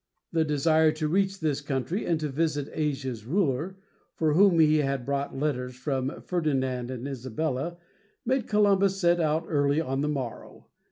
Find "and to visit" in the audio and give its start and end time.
2.07-2.71